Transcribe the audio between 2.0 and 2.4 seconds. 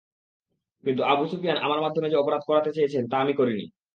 যে